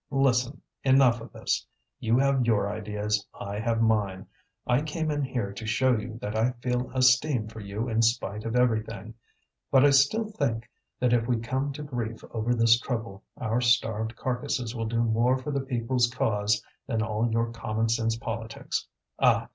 "Listen! 0.09 0.63
enough 0.83 1.21
of 1.21 1.31
this. 1.31 1.63
You 1.99 2.17
have 2.17 2.47
your 2.47 2.67
ideas, 2.67 3.27
I 3.39 3.59
have 3.59 3.83
mine. 3.83 4.25
I 4.65 4.81
came 4.81 5.11
in 5.11 5.21
here 5.21 5.53
to 5.53 5.67
show 5.67 5.95
you 5.95 6.17
that 6.23 6.35
I 6.35 6.53
feel 6.53 6.89
esteem 6.95 7.47
for 7.47 7.59
you 7.59 7.87
in 7.87 8.01
spite 8.01 8.43
of 8.43 8.55
everything. 8.55 9.13
But 9.69 9.85
I 9.85 9.91
still 9.91 10.27
think 10.31 10.67
that 10.99 11.13
if 11.13 11.27
we 11.27 11.37
come 11.37 11.71
to 11.73 11.83
grief 11.83 12.23
over 12.31 12.55
this 12.55 12.79
trouble, 12.79 13.21
our 13.37 13.61
starved 13.61 14.15
carcasses 14.15 14.73
will 14.73 14.85
do 14.87 15.03
more 15.03 15.37
for 15.37 15.51
the 15.51 15.61
people's 15.61 16.07
cause 16.09 16.63
than 16.87 17.03
all 17.03 17.31
your 17.31 17.51
common 17.51 17.87
sense 17.87 18.17
politics. 18.17 18.87
Ah! 19.19 19.49